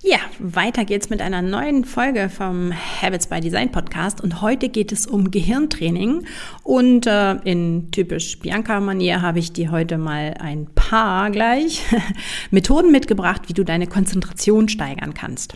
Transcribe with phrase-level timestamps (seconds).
[0.00, 4.92] Ja, weiter geht's mit einer neuen Folge vom Habits by Design Podcast und heute geht
[4.92, 6.24] es um Gehirntraining
[6.62, 11.82] und äh, in typisch Bianca-Manier habe ich dir heute mal ein paar gleich
[12.52, 15.54] Methoden mitgebracht, wie du deine Konzentration steigern kannst.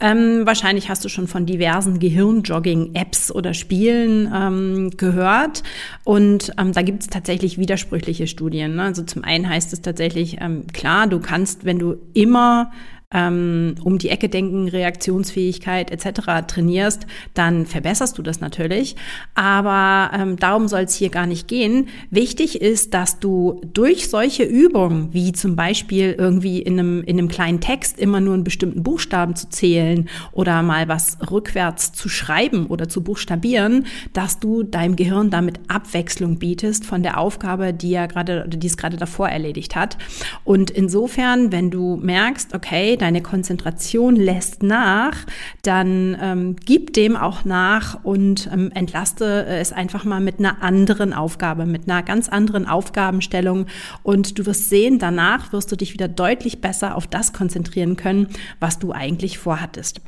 [0.00, 5.62] Ähm, wahrscheinlich hast du schon von diversen Gehirnjogging-Apps oder Spielen ähm, gehört
[6.02, 8.74] und ähm, da gibt es tatsächlich widersprüchliche Studien.
[8.74, 8.82] Ne?
[8.82, 12.72] Also zum einen heißt es tatsächlich, ähm, klar, du kannst, wenn du immer
[13.12, 16.46] ähm, um die Ecke denken, Reaktionsfähigkeit etc.
[16.46, 18.94] trainierst, dann verbesserst du das natürlich.
[19.34, 21.88] Aber ähm, darum soll es hier gar nicht gehen.
[22.10, 27.26] Wichtig ist, dass du durch solche Übungen, wie zum Beispiel irgendwie in einem, in einem
[27.26, 32.66] kleinen Text immer nur einen bestimmten Buchstaben zu zählen oder mal was rückwärts zu schreiben
[32.66, 38.06] oder zu buchstabieren, dass du deinem Gehirn damit Abwechslung bietest von der Aufgabe, die er
[38.06, 39.98] gerade, die es gerade davor erledigt hat.
[40.44, 45.16] Und insofern, wenn du merkst, okay, deine Konzentration lässt nach,
[45.62, 51.12] dann ähm, gib dem auch nach und ähm, entlaste es einfach mal mit einer anderen
[51.12, 53.66] Aufgabe, mit einer ganz anderen Aufgabenstellung.
[54.02, 58.28] Und du wirst sehen, danach wirst du dich wieder deutlich besser auf das konzentrieren können,
[58.58, 60.00] was du eigentlich vorhattest.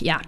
[0.00, 0.20] Ja,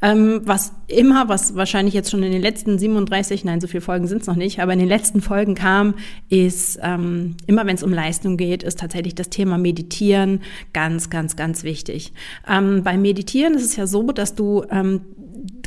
[0.00, 4.08] ähm, was immer, was wahrscheinlich jetzt schon in den letzten 37, nein, so viele Folgen
[4.08, 5.94] sind es noch nicht, aber in den letzten Folgen kam,
[6.28, 10.40] ist ähm, immer, wenn es um Leistung geht, ist tatsächlich das Thema Meditieren
[10.72, 12.12] ganz, ganz, ganz wichtig.
[12.48, 15.02] Ähm, beim Meditieren ist es ja so, dass du ähm,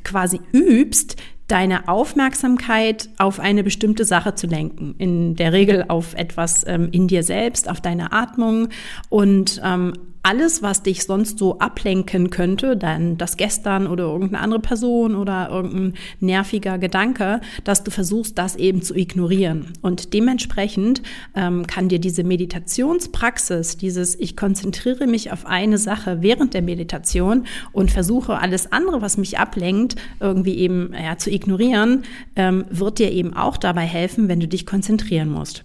[0.04, 1.16] quasi übst,
[1.48, 4.96] deine Aufmerksamkeit auf eine bestimmte Sache zu lenken.
[4.98, 8.70] In der Regel auf etwas ähm, in dir selbst, auf deine Atmung
[9.10, 9.94] und ähm,
[10.26, 15.50] alles, was dich sonst so ablenken könnte, dann das Gestern oder irgendeine andere Person oder
[15.52, 19.74] irgendein nerviger Gedanke, dass du versuchst, das eben zu ignorieren.
[19.84, 21.04] Und dementsprechend
[21.36, 27.46] ähm, kann dir diese Meditationspraxis, dieses Ich konzentriere mich auf eine Sache während der Meditation
[27.72, 32.04] und versuche alles andere, was mich ablenkt, irgendwie eben ja, zu ignorieren,
[32.36, 35.64] ähm, wird dir eben auch dabei helfen, wenn du dich konzentrieren musst.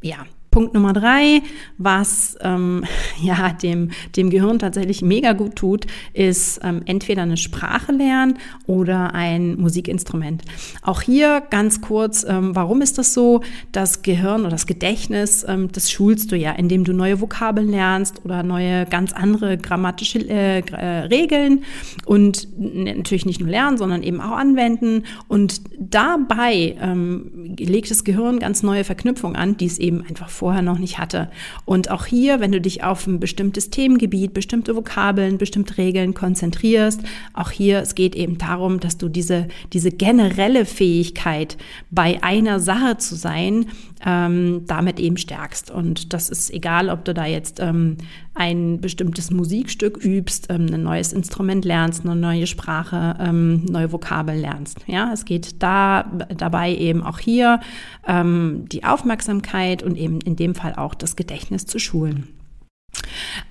[0.00, 0.24] Ja,
[0.56, 1.42] Punkt Nummer drei,
[1.76, 2.84] was ähm,
[3.20, 9.12] ja dem, dem Gehirn tatsächlich mega gut tut, ist ähm, entweder eine Sprache lernen oder
[9.12, 10.44] ein Musikinstrument.
[10.80, 13.42] Auch hier ganz kurz, ähm, warum ist das so?
[13.72, 18.24] Das Gehirn oder das Gedächtnis, ähm, das schulst du ja, indem du neue Vokabeln lernst
[18.24, 21.64] oder neue ganz andere grammatische äh, äh, Regeln
[22.06, 25.02] und natürlich nicht nur lernen, sondern eben auch anwenden.
[25.28, 30.45] Und dabei ähm, legt das Gehirn ganz neue Verknüpfungen an, die es eben einfach vor
[30.46, 31.28] vorher noch nicht hatte.
[31.64, 37.00] Und auch hier, wenn du dich auf ein bestimmtes Themengebiet, bestimmte Vokabeln, bestimmte Regeln konzentrierst,
[37.34, 41.56] auch hier, es geht eben darum, dass du diese, diese generelle Fähigkeit,
[41.90, 43.66] bei einer Sache zu sein,
[44.06, 45.68] ähm, damit eben stärkst.
[45.68, 47.96] Und das ist egal, ob du da jetzt ähm,
[48.36, 54.40] ein bestimmtes Musikstück übst, ähm, ein neues Instrument lernst, eine neue Sprache, ähm, neue Vokabeln
[54.40, 54.80] lernst.
[54.86, 56.04] Ja, es geht da
[56.36, 57.60] dabei eben auch hier
[58.06, 62.28] ähm, die Aufmerksamkeit und eben in dem Fall auch das Gedächtnis zu schulen.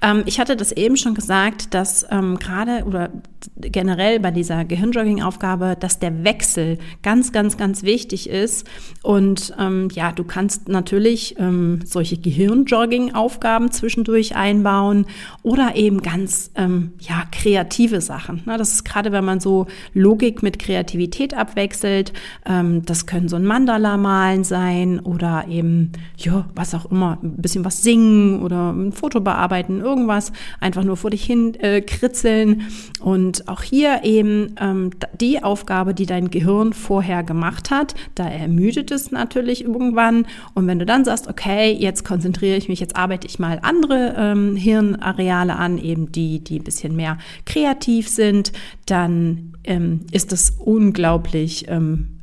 [0.01, 3.09] Ähm, ich hatte das eben schon gesagt, dass ähm, gerade oder
[3.57, 8.67] generell bei dieser Gehirnjogging-Aufgabe, dass der Wechsel ganz, ganz, ganz wichtig ist.
[9.03, 15.05] Und ähm, ja, du kannst natürlich ähm, solche Gehirnjogging-Aufgaben zwischendurch einbauen
[15.43, 18.41] oder eben ganz ähm, ja kreative Sachen.
[18.45, 22.13] Na, das ist gerade, wenn man so Logik mit Kreativität abwechselt.
[22.45, 27.37] Ähm, das können so ein Mandala malen sein oder eben ja was auch immer, ein
[27.37, 32.63] bisschen was singen oder ein Foto bearbeiten, irgendwas einfach nur vor dich hin äh, kritzeln.
[32.99, 38.91] Und auch hier eben ähm, die Aufgabe, die dein Gehirn vorher gemacht hat, da ermüdet
[38.91, 40.27] es natürlich irgendwann.
[40.53, 44.15] Und wenn du dann sagst, okay, jetzt konzentriere ich mich, jetzt arbeite ich mal andere
[44.17, 48.51] ähm, Hirnareale an, eben die, die ein bisschen mehr kreativ sind,
[48.85, 52.14] dann ähm, ist das unglaublich ähm,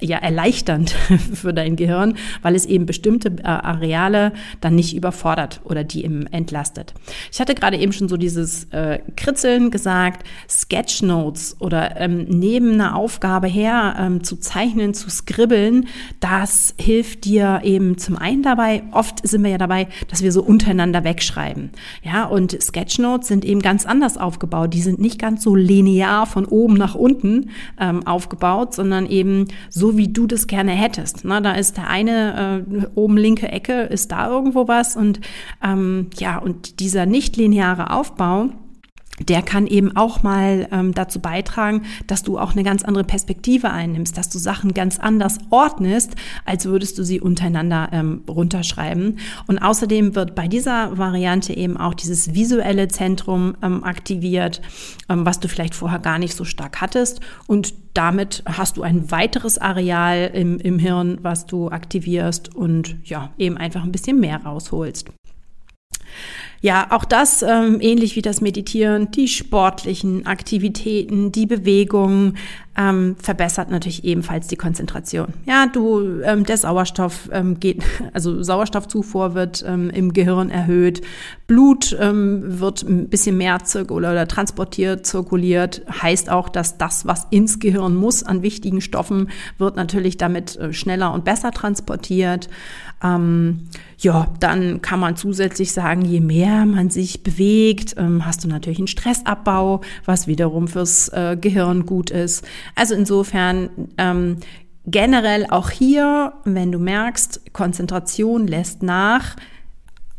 [0.00, 0.90] ja erleichternd
[1.34, 6.26] für dein Gehirn, weil es eben bestimmte äh, Areale dann nicht überfordert oder die eben
[6.26, 6.92] entlastet.
[7.32, 12.94] Ich hatte gerade eben schon so dieses äh, Kritzeln gesagt, Sketchnotes oder ähm, neben einer
[12.94, 15.88] Aufgabe her ähm, zu zeichnen, zu skribbeln,
[16.20, 20.42] das hilft dir eben zum einen dabei, oft sind wir ja dabei, dass wir so
[20.42, 21.70] untereinander wegschreiben.
[22.02, 24.74] Ja, und Sketchnotes sind eben ganz anders aufgebaut.
[24.74, 27.50] Die sind nicht ganz so linear von oben nach unten
[27.80, 31.24] ähm, aufgebaut, sondern eben so so wie du das gerne hättest.
[31.24, 35.20] Na, da ist der eine äh, oben linke Ecke, ist da irgendwo was und
[35.62, 38.48] ähm, ja, und dieser nicht lineare Aufbau,
[39.20, 43.70] der kann eben auch mal ähm, dazu beitragen, dass du auch eine ganz andere Perspektive
[43.70, 46.14] einnimmst, dass du Sachen ganz anders ordnest,
[46.44, 49.18] als würdest du sie untereinander ähm, runterschreiben.
[49.46, 54.60] Und außerdem wird bei dieser Variante eben auch dieses visuelle Zentrum ähm, aktiviert,
[55.08, 57.20] ähm, was du vielleicht vorher gar nicht so stark hattest.
[57.46, 63.30] Und damit hast du ein weiteres Areal im, im Hirn, was du aktivierst und ja,
[63.38, 65.06] eben einfach ein bisschen mehr rausholst.
[66.60, 72.36] Ja, auch das ähm, ähnlich wie das Meditieren, die sportlichen Aktivitäten, die Bewegungen
[72.76, 75.28] ähm, verbessert natürlich ebenfalls die Konzentration.
[75.46, 77.82] Ja, du, ähm, der Sauerstoff ähm, geht,
[78.12, 81.02] also Sauerstoffzufuhr wird ähm, im Gehirn erhöht,
[81.46, 87.26] Blut ähm, wird ein bisschen mehr zirkuliert oder transportiert, zirkuliert, heißt auch, dass das, was
[87.30, 92.48] ins Gehirn muss an wichtigen Stoffen, wird natürlich damit äh, schneller und besser transportiert.
[93.02, 93.68] Ähm,
[93.98, 98.78] ja, dann kann man zusätzlich sagen, je mehr man sich bewegt, ähm, hast du natürlich
[98.78, 102.44] einen Stressabbau, was wiederum fürs äh, Gehirn gut ist.
[102.74, 104.38] Also insofern ähm,
[104.86, 109.36] generell auch hier, wenn du merkst, Konzentration lässt nach,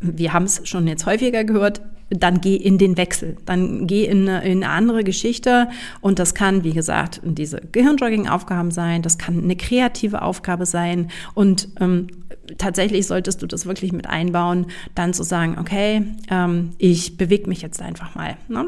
[0.00, 1.80] wir haben es schon jetzt häufiger gehört,
[2.10, 5.68] dann geh in den Wechsel, dann geh in eine, in eine andere Geschichte
[6.00, 11.68] und das kann, wie gesagt, diese Gehirnjogging-Aufgaben sein, das kann eine kreative Aufgabe sein und
[11.80, 12.08] ähm,
[12.56, 17.60] tatsächlich solltest du das wirklich mit einbauen, dann zu sagen, okay, ähm, ich bewege mich
[17.60, 18.36] jetzt einfach mal.
[18.48, 18.66] Ne?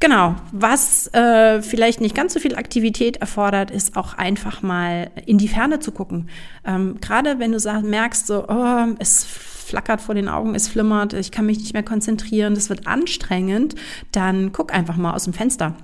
[0.00, 5.36] Genau, was äh, vielleicht nicht ganz so viel Aktivität erfordert, ist auch einfach mal in
[5.36, 6.28] die Ferne zu gucken.
[6.64, 9.26] Ähm, Gerade wenn du sag, merkst, so, oh, es
[9.72, 13.74] flackert vor den Augen, es flimmert, ich kann mich nicht mehr konzentrieren, das wird anstrengend,
[14.12, 15.74] dann guck einfach mal aus dem Fenster.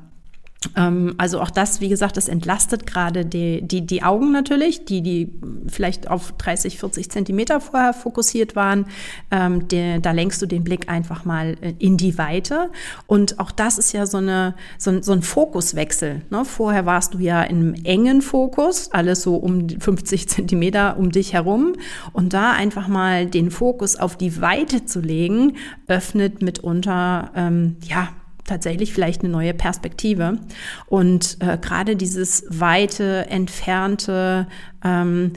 [0.76, 5.02] Ähm, also auch das, wie gesagt, das entlastet gerade die, die, die Augen natürlich, die,
[5.02, 5.32] die
[5.68, 8.86] vielleicht auf 30, 40 Zentimeter vorher fokussiert waren.
[9.30, 12.70] Ähm, der, da lenkst du den Blick einfach mal äh, in die Weite.
[13.06, 16.22] Und auch das ist ja so, eine, so, ein, so ein Fokuswechsel.
[16.30, 16.44] Ne?
[16.44, 21.74] Vorher warst du ja einem engen Fokus, alles so um 50 Zentimeter um dich herum.
[22.12, 25.56] Und da einfach mal den Fokus auf die Weite zu legen,
[25.86, 28.08] öffnet mitunter, ähm, ja,
[28.48, 30.38] tatsächlich vielleicht eine neue Perspektive.
[30.86, 34.46] Und äh, gerade dieses weite, entfernte,
[34.84, 35.32] ähm,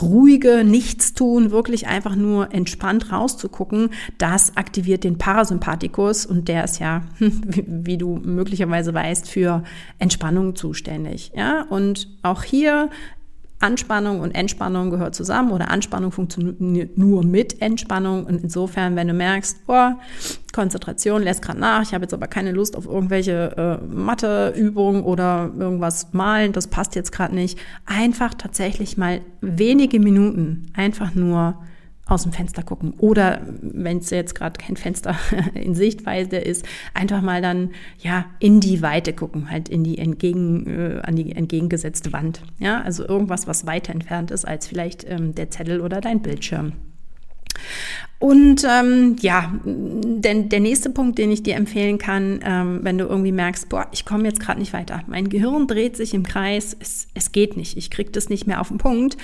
[0.00, 7.02] ruhige Nichtstun, wirklich einfach nur entspannt rauszugucken, das aktiviert den Parasympathikus und der ist ja,
[7.18, 9.64] wie, du möglicherweise weißt, für
[9.98, 11.32] Entspannung zuständig.
[11.34, 12.90] Ja, und auch hier
[13.62, 18.26] Anspannung und Entspannung gehört zusammen oder Anspannung funktioniert nur mit Entspannung.
[18.26, 19.98] Und insofern, wenn du merkst, boah,
[20.52, 25.50] Konzentration lässt gerade nach, ich habe jetzt aber keine Lust auf irgendwelche äh, Matheübungen oder
[25.58, 31.56] irgendwas malen, das passt jetzt gerade nicht, einfach tatsächlich mal wenige Minuten einfach nur
[32.06, 32.94] aus dem Fenster gucken.
[32.98, 35.16] Oder wenn es jetzt gerade kein Fenster
[35.54, 40.66] in Sichtweise ist, einfach mal dann ja in die Weite gucken, halt in die entgegen
[40.66, 42.42] äh, an die entgegengesetzte Wand.
[42.58, 46.72] Ja, also irgendwas, was weiter entfernt ist als vielleicht ähm, der Zettel oder dein Bildschirm.
[48.22, 53.06] Und ähm, ja, denn der nächste Punkt, den ich dir empfehlen kann, ähm, wenn du
[53.06, 56.76] irgendwie merkst, boah, ich komme jetzt gerade nicht weiter, mein Gehirn dreht sich im Kreis,
[56.78, 59.16] es, es geht nicht, ich kriege das nicht mehr auf den Punkt,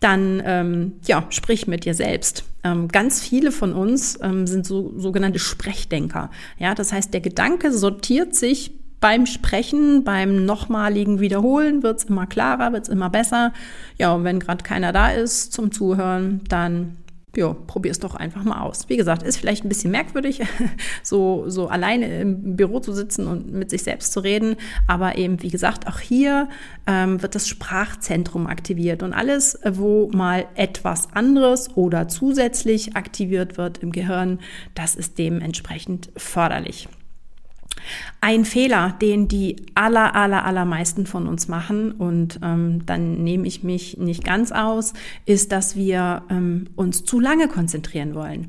[0.00, 2.44] dann ähm, ja, sprich mit dir selbst.
[2.64, 6.30] Ähm, ganz viele von uns ähm, sind so sogenannte Sprechdenker.
[6.58, 12.72] Ja, das heißt, der Gedanke sortiert sich beim Sprechen, beim nochmaligen Wiederholen wird's immer klarer,
[12.72, 13.52] wird's immer besser.
[13.98, 16.96] Ja, und wenn gerade keiner da ist zum Zuhören, dann
[17.38, 18.88] ja, probier es doch einfach mal aus.
[18.88, 20.42] Wie gesagt, ist vielleicht ein bisschen merkwürdig,
[21.02, 24.56] so, so alleine im Büro zu sitzen und mit sich selbst zu reden.
[24.86, 26.48] Aber eben, wie gesagt, auch hier
[26.86, 29.02] ähm, wird das Sprachzentrum aktiviert.
[29.02, 34.40] Und alles, wo mal etwas anderes oder zusätzlich aktiviert wird im Gehirn,
[34.74, 36.88] das ist dementsprechend förderlich.
[38.20, 43.62] Ein Fehler, den die aller, aller, allermeisten von uns machen, und ähm, dann nehme ich
[43.62, 44.92] mich nicht ganz aus,
[45.26, 48.48] ist, dass wir ähm, uns zu lange konzentrieren wollen.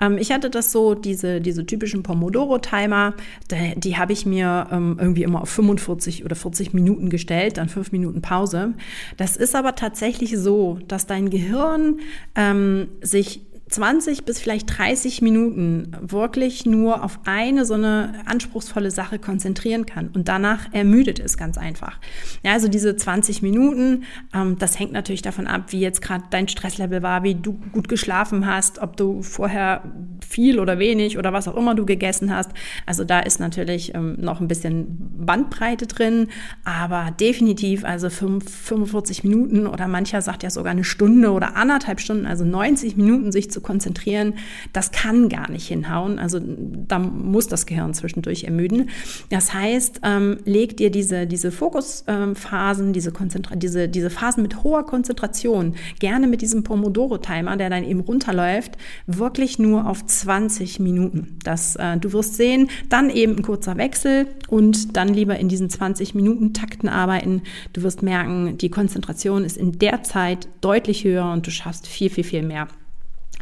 [0.00, 3.14] Ähm, ich hatte das so, diese, diese typischen Pomodoro-Timer,
[3.50, 7.68] die, die habe ich mir ähm, irgendwie immer auf 45 oder 40 Minuten gestellt, dann
[7.68, 8.74] fünf Minuten Pause.
[9.16, 12.00] Das ist aber tatsächlich so, dass dein Gehirn
[12.34, 19.18] ähm, sich 20 bis vielleicht 30 Minuten wirklich nur auf eine so eine anspruchsvolle Sache
[19.18, 21.98] konzentrieren kann und danach ermüdet es ganz einfach.
[22.44, 26.46] Ja, also diese 20 Minuten, ähm, das hängt natürlich davon ab, wie jetzt gerade dein
[26.46, 29.82] Stresslevel war, wie du gut geschlafen hast, ob du vorher
[30.26, 32.52] viel oder wenig oder was auch immer du gegessen hast.
[32.86, 34.86] Also da ist natürlich ähm, noch ein bisschen
[35.26, 36.28] Bandbreite drin,
[36.64, 41.98] aber definitiv also 5, 45 Minuten oder mancher sagt ja sogar eine Stunde oder anderthalb
[41.98, 44.34] Stunden, also 90 Minuten sich zu konzentrieren,
[44.74, 46.18] das kann gar nicht hinhauen.
[46.18, 48.90] Also da muss das Gehirn zwischendurch ermüden.
[49.30, 53.12] Das heißt, ähm, leg dir diese, diese Fokusphasen, diese,
[53.54, 59.58] diese, diese Phasen mit hoher Konzentration, gerne mit diesem Pomodoro-Timer, der dann eben runterläuft, wirklich
[59.58, 61.38] nur auf 20 Minuten.
[61.42, 65.70] Das, äh, du wirst sehen, dann eben ein kurzer Wechsel und dann lieber in diesen
[65.70, 67.40] 20 Minuten Takten arbeiten.
[67.72, 72.10] Du wirst merken, die Konzentration ist in der Zeit deutlich höher und du schaffst viel,
[72.10, 72.68] viel, viel mehr.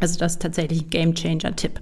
[0.04, 1.80] Also das ist tatsächlich ein Game Changer Tipp.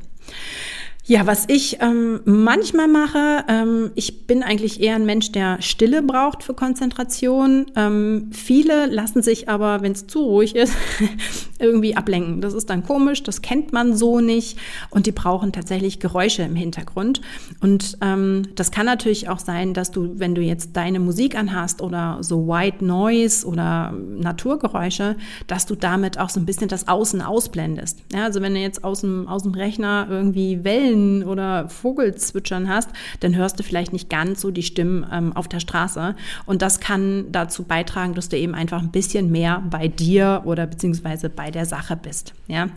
[1.05, 6.01] Ja, was ich ähm, manchmal mache, ähm, ich bin eigentlich eher ein Mensch, der Stille
[6.01, 7.67] braucht für Konzentration.
[7.75, 10.77] Ähm, viele lassen sich aber, wenn es zu ruhig ist,
[11.59, 12.41] irgendwie ablenken.
[12.41, 14.59] Das ist dann komisch, das kennt man so nicht
[14.91, 17.21] und die brauchen tatsächlich Geräusche im Hintergrund.
[17.61, 21.83] Und ähm, das kann natürlich auch sein, dass du, wenn du jetzt deine Musik anhast
[21.83, 25.17] oder so White Noise oder Naturgeräusche,
[25.49, 28.05] dass du damit auch so ein bisschen das Außen ausblendest.
[28.15, 32.69] Ja, also wenn du jetzt aus dem, aus dem Rechner irgendwie Wellen Grillen oder Vogelzwitschern
[32.69, 36.15] hast, dann hörst du vielleicht nicht ganz so die Stimmen ähm, auf der Straße.
[36.47, 40.67] Und das kann dazu beitragen, dass du eben einfach ein bisschen mehr bei dir oder
[40.67, 42.35] beziehungsweise bei der Sache bist.
[42.47, 42.69] Ja,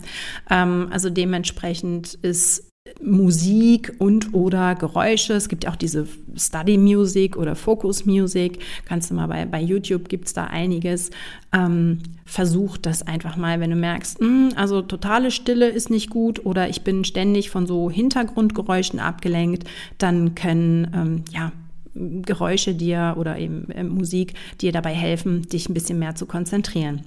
[0.50, 2.70] ähm, also dementsprechend ist
[3.02, 5.34] Musik und oder Geräusche.
[5.34, 8.58] Es gibt auch diese Study Music oder Focus Music.
[8.84, 11.10] Kannst du mal bei, bei YouTube gibt es da einiges.
[11.52, 16.10] Ähm, versuch das einfach mal, wenn du merkst, mh, hm, also totale Stille ist nicht
[16.10, 21.52] gut oder ich bin ständig von so Hintergrundgeräuschen abgelenkt, dann können ähm, ja
[21.96, 27.06] Geräusche dir oder eben äh, Musik dir dabei helfen, dich ein bisschen mehr zu konzentrieren.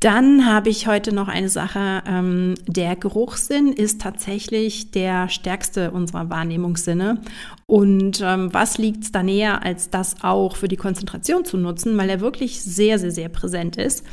[0.00, 2.02] Dann habe ich heute noch eine Sache.
[2.06, 7.20] Ähm, der Geruchssinn ist tatsächlich der stärkste unserer Wahrnehmungssinne.
[7.66, 12.10] Und ähm, was liegt da näher, als das auch für die Konzentration zu nutzen, weil
[12.10, 14.04] er wirklich sehr, sehr, sehr präsent ist.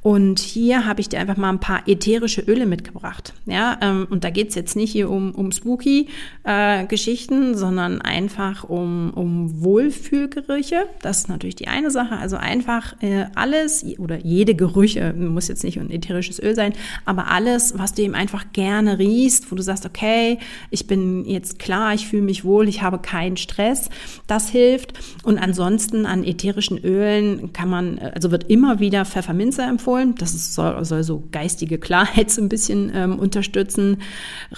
[0.00, 3.34] Und hier habe ich dir einfach mal ein paar ätherische Öle mitgebracht.
[3.44, 8.64] Ja, ähm, und da geht es jetzt nicht hier um, um Spooky-Geschichten, äh, sondern einfach
[8.64, 10.86] um, um Wohlfühlgerüche.
[11.02, 12.16] Das ist natürlich die eine Sache.
[12.16, 16.72] Also einfach äh, alles oder jede Gerüche, muss jetzt nicht ein ätherisches Öl sein,
[17.04, 20.38] aber alles, was du eben einfach gerne riechst, wo du sagst, okay,
[20.70, 23.88] ich bin jetzt klar, ich fühle mich wohl, ich habe keinen Stress.
[24.26, 24.94] Das hilft.
[25.22, 30.14] Und ansonsten an ätherischen Ölen kann man, also wird immer wieder Pfefferminze empfohlen.
[30.18, 33.98] Das ist, soll, soll, so geistige Klarheit so ein bisschen ähm, unterstützen.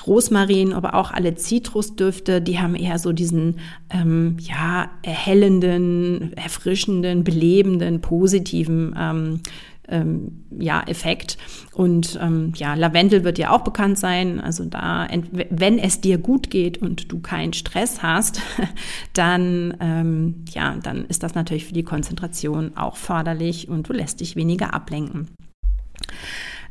[0.06, 3.56] Rosmarin, aber auch alle Zitrusdüfte, die haben eher so diesen
[3.90, 9.40] ähm, ja erhellenden, erfrischenden, belebenden, positiven ähm,
[9.88, 11.38] ähm, ja, Effekt.
[11.72, 14.40] Und ähm, ja, Lavendel wird ja auch bekannt sein.
[14.40, 15.08] Also da,
[15.50, 18.40] wenn es dir gut geht und du keinen Stress hast,
[19.12, 24.20] dann, ähm, ja, dann ist das natürlich für die Konzentration auch förderlich und du lässt
[24.20, 25.28] dich weniger ablenken.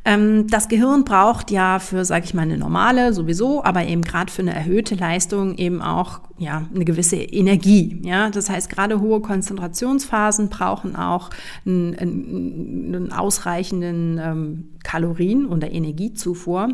[0.06, 4.32] Ähm, das Gehirn braucht ja für, sage ich mal, eine normale sowieso, aber eben gerade
[4.32, 8.00] für eine erhöhte Leistung eben auch ja eine gewisse Energie.
[8.04, 11.30] Ja, das heißt, gerade hohe Konzentrationsphasen brauchen auch
[11.66, 16.70] einen, einen, einen ausreichenden ähm, Kalorien- oder Energiezufuhr.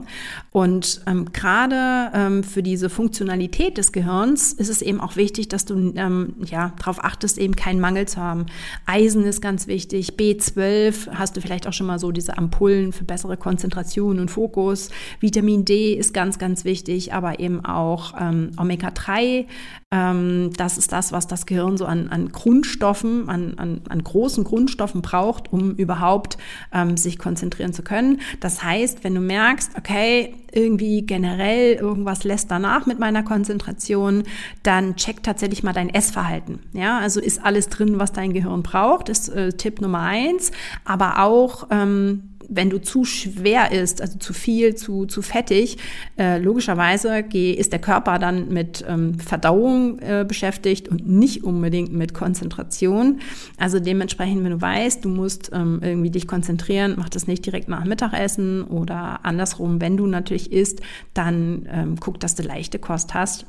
[0.51, 5.65] Und ähm, gerade ähm, für diese Funktionalität des Gehirns ist es eben auch wichtig, dass
[5.65, 8.47] du ähm, ja, darauf achtest, eben keinen Mangel zu haben.
[8.85, 13.05] Eisen ist ganz wichtig, B12 hast du vielleicht auch schon mal so diese Ampullen für
[13.05, 14.89] bessere Konzentration und Fokus.
[15.19, 19.45] Vitamin D ist ganz, ganz wichtig, aber eben auch ähm, Omega-3 ähm,
[19.92, 25.01] das ist das, was das Gehirn so an, an Grundstoffen, an, an, an großen Grundstoffen
[25.01, 26.38] braucht, um überhaupt
[26.72, 28.22] ähm, sich konzentrieren zu können.
[28.39, 34.24] Das heißt, wenn du merkst, okay, irgendwie generell irgendwas lässt danach mit meiner Konzentration,
[34.62, 36.60] dann check tatsächlich mal dein Essverhalten.
[36.74, 40.51] Ja, also ist alles drin, was dein Gehirn braucht, ist äh, Tipp Nummer eins,
[40.86, 45.77] aber auch ähm, wenn du zu schwer isst, also zu viel, zu, zu fettig,
[46.18, 51.94] äh, logischerweise geh, ist der Körper dann mit ähm, Verdauung äh, beschäftigt und nicht unbedingt
[51.94, 53.20] mit Konzentration.
[53.58, 57.70] Also dementsprechend, wenn du weißt, du musst ähm, irgendwie dich konzentrieren, mach das nicht direkt
[57.70, 60.82] nach Mittagessen oder andersrum, wenn du natürlich isst,
[61.13, 63.46] dann ähm, guck, dass du leichte Kost hast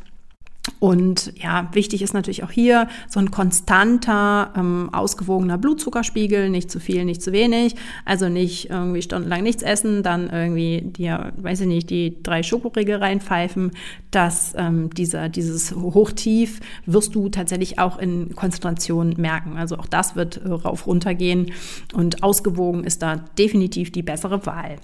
[0.78, 6.80] und ja, wichtig ist natürlich auch hier so ein konstanter, ähm, ausgewogener Blutzuckerspiegel, nicht zu
[6.80, 7.76] viel, nicht zu wenig.
[8.04, 12.96] Also nicht irgendwie stundenlang nichts essen, dann irgendwie dir, weiß ich nicht, die drei Schokoriegel
[12.96, 13.72] reinpfeifen.
[14.10, 19.56] dass ähm, dieser, dieses Hochtief wirst du tatsächlich auch in Konzentration merken.
[19.56, 21.52] Also auch das wird äh, rauf runtergehen
[21.94, 24.76] und ausgewogen ist da definitiv die bessere Wahl.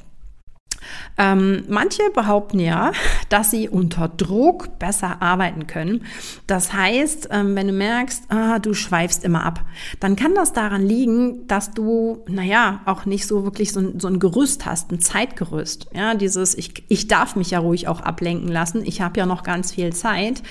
[1.19, 2.93] Ähm, manche behaupten ja,
[3.29, 6.05] dass sie unter Druck besser arbeiten können.
[6.47, 9.65] Das heißt, ähm, wenn du merkst, ah, du schweifst immer ab,
[10.01, 14.09] dann kann das daran liegen, dass du, naja, auch nicht so wirklich so ein, so
[14.09, 15.89] ein Gerüst hast, ein Zeitgerüst.
[15.95, 18.83] Ja, dieses, ich, ich darf mich ja ruhig auch ablenken lassen.
[18.85, 20.43] Ich habe ja noch ganz viel Zeit.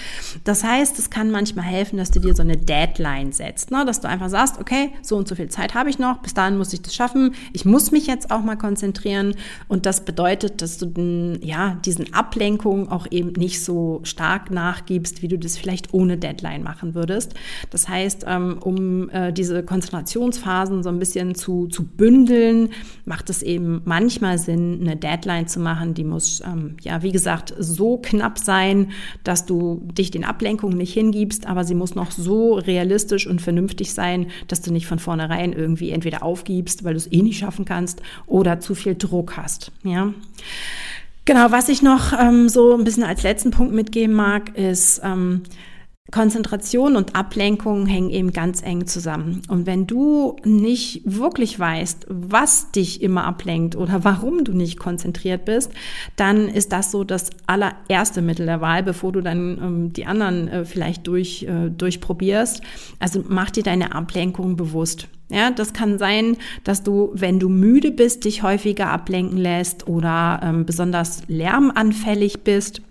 [0.43, 3.85] Das heißt, es kann manchmal helfen, dass du dir so eine Deadline setzt, ne?
[3.85, 6.57] dass du einfach sagst, okay, so und so viel Zeit habe ich noch, bis dahin
[6.57, 7.35] muss ich das schaffen.
[7.53, 9.35] Ich muss mich jetzt auch mal konzentrieren
[9.67, 15.21] und das bedeutet, dass du den, ja, diesen Ablenkungen auch eben nicht so stark nachgibst,
[15.21, 17.33] wie du das vielleicht ohne Deadline machen würdest.
[17.69, 22.69] Das heißt, ähm, um äh, diese Konzentrationsphasen so ein bisschen zu, zu bündeln,
[23.05, 25.93] macht es eben manchmal Sinn, eine Deadline zu machen.
[25.93, 28.91] Die muss, ähm, ja, wie gesagt, so knapp sein,
[29.23, 33.93] dass du dich den Ablenkungen nicht hingibst, aber sie muss noch so realistisch und vernünftig
[33.93, 37.65] sein, dass du nicht von vornherein irgendwie entweder aufgibst, weil du es eh nicht schaffen
[37.65, 39.71] kannst, oder zu viel Druck hast.
[39.83, 40.04] Ja.
[41.25, 45.41] Genau, was ich noch ähm, so ein bisschen als letzten Punkt mitgeben mag, ist, ähm,
[46.11, 49.41] Konzentration und Ablenkung hängen eben ganz eng zusammen.
[49.49, 55.45] Und wenn du nicht wirklich weißt, was dich immer ablenkt oder warum du nicht konzentriert
[55.45, 55.71] bist,
[56.15, 60.47] dann ist das so das allererste Mittel der Wahl, bevor du dann ähm, die anderen
[60.47, 62.61] äh, vielleicht durch, äh, durchprobierst.
[62.99, 65.07] Also mach dir deine Ablenkung bewusst.
[65.29, 70.39] Ja, das kann sein, dass du, wenn du müde bist, dich häufiger ablenken lässt oder
[70.43, 72.83] ähm, besonders lärmanfällig bist.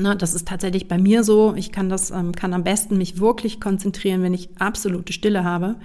[0.00, 1.54] Na, das ist tatsächlich bei mir so.
[1.56, 5.76] Ich kann das, ähm, kann am besten mich wirklich konzentrieren, wenn ich absolute Stille habe.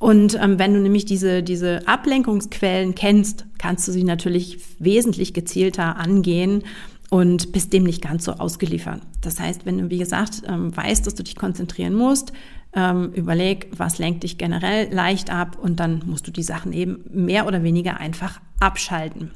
[0.00, 5.96] Und ähm, wenn du nämlich diese, diese Ablenkungsquellen kennst, kannst du sie natürlich wesentlich gezielter
[5.96, 6.64] angehen
[7.08, 9.00] und bist dem nicht ganz so ausgeliefert.
[9.20, 12.32] Das heißt, wenn du, wie gesagt, ähm, weißt, dass du dich konzentrieren musst,
[12.74, 17.04] ähm, überleg, was lenkt dich generell leicht ab und dann musst du die Sachen eben
[17.10, 19.30] mehr oder weniger einfach abschalten.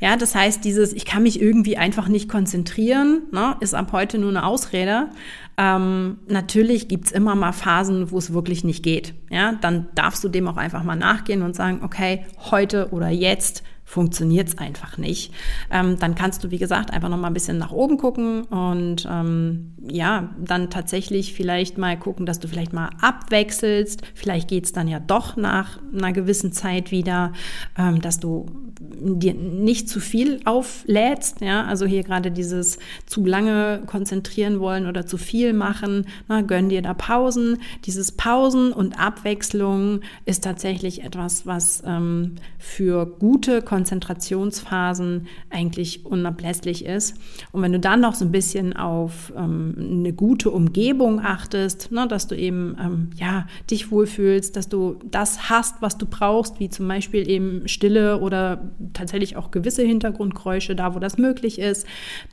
[0.00, 4.18] Ja, das heißt, dieses, ich kann mich irgendwie einfach nicht konzentrieren, ne, ist ab heute
[4.18, 5.08] nur eine Ausrede.
[5.56, 9.14] Ähm, natürlich gibt's immer mal Phasen, wo es wirklich nicht geht.
[9.30, 13.62] Ja, dann darfst du dem auch einfach mal nachgehen und sagen, okay, heute oder jetzt
[13.84, 15.32] funktioniert es einfach nicht.
[15.70, 19.06] Ähm, dann kannst du, wie gesagt, einfach noch mal ein bisschen nach oben gucken und
[19.10, 24.02] ähm, ja, dann tatsächlich vielleicht mal gucken, dass du vielleicht mal abwechselst.
[24.14, 27.32] Vielleicht geht es dann ja doch nach einer gewissen Zeit wieder,
[27.78, 28.46] ähm, dass du
[28.80, 31.40] dir nicht zu viel auflädst.
[31.40, 36.06] Ja, also hier gerade dieses zu lange konzentrieren wollen oder zu viel machen.
[36.28, 37.58] Na, gönn dir da Pausen.
[37.84, 47.16] Dieses Pausen und Abwechslung ist tatsächlich etwas, was ähm, für gute Konzentrationsphasen eigentlich unablässlich ist.
[47.50, 52.06] Und wenn du dann noch so ein bisschen auf ähm, eine gute Umgebung achtest, ne,
[52.06, 56.68] dass du eben ähm, ja dich wohlfühlst, dass du das hast, was du brauchst, wie
[56.68, 61.84] zum Beispiel eben Stille oder tatsächlich auch gewisse Hintergrundgeräusche da, wo das möglich ist,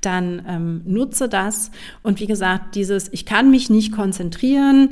[0.02, 1.72] dann ähm, nutze das.
[2.04, 4.90] Und wie gesagt, dieses Ich kann mich nicht konzentrieren,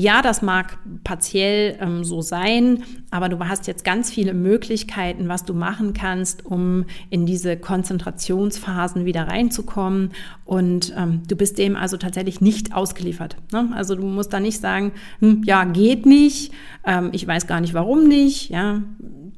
[0.00, 5.44] ja, das mag partiell ähm, so sein, aber du hast jetzt ganz viele Möglichkeiten, was
[5.44, 10.10] du machen kannst, um in diese Konzentrationsphasen wieder reinzukommen.
[10.44, 13.38] Und ähm, du bist dem also tatsächlich nicht ausgeliefert.
[13.52, 13.70] Ne?
[13.74, 16.52] Also du musst da nicht sagen, hm, ja, geht nicht,
[16.86, 18.50] ähm, ich weiß gar nicht, warum nicht.
[18.50, 18.80] Ja,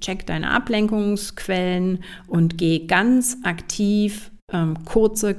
[0.02, 5.36] check deine Ablenkungsquellen und geh ganz aktiv ähm, kurze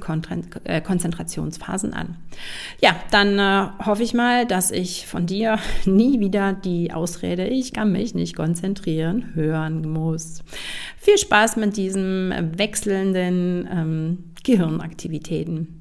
[0.63, 2.17] äh, Konzentrationsphasen an.
[2.80, 7.74] Ja, dann äh, hoffe ich mal, dass ich von dir nie wieder die Ausrede, ich
[7.74, 10.43] kann mich nicht konzentrieren, hören muss.
[10.97, 15.81] Viel Spaß mit diesen wechselnden ähm, Gehirnaktivitäten.